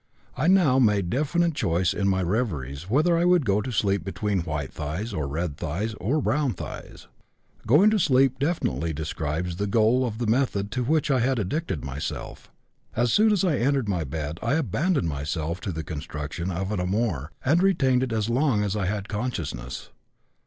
I 0.35 0.47
now 0.47 0.79
made 0.79 1.11
definite 1.11 1.53
choice 1.53 1.93
in 1.93 2.07
my 2.07 2.23
reveries 2.23 2.89
whether 2.89 3.15
I 3.15 3.23
would 3.23 3.45
go 3.45 3.61
to 3.61 3.71
sleep 3.71 4.03
between 4.03 4.39
white 4.39 4.73
thighs, 4.73 5.13
or 5.13 5.27
red 5.27 5.57
thighs, 5.57 5.93
or 6.01 6.19
brown 6.19 6.53
thighs. 6.53 7.05
Going 7.67 7.91
to 7.91 7.99
sleep 7.99 8.39
definitely 8.39 8.93
describes 8.93 9.57
the 9.57 9.67
goal 9.67 10.03
of 10.03 10.17
the 10.17 10.25
method 10.25 10.71
to 10.71 10.83
which 10.83 11.11
I 11.11 11.19
had 11.19 11.37
addicted 11.37 11.85
myself. 11.85 12.49
As 12.95 13.13
soon 13.13 13.31
as 13.31 13.43
I 13.45 13.59
entered 13.59 13.87
my 13.87 14.03
bed 14.03 14.39
I 14.41 14.55
abandoned 14.55 15.07
myself 15.07 15.61
to 15.61 15.71
the 15.71 15.83
construction 15.83 16.49
of 16.49 16.71
an 16.71 16.79
amour 16.79 17.31
and 17.45 17.61
retained 17.61 18.01
it 18.01 18.11
as 18.11 18.27
long 18.27 18.63
as 18.63 18.75
I 18.75 18.87
had 18.87 19.07
consciousness. 19.07 19.91